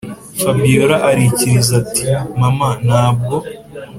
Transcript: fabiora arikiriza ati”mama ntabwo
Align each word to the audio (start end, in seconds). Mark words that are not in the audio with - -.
fabiora 0.41 0.95
arikiriza 1.09 1.71
ati”mama 1.83 2.69
ntabwo 2.85 3.35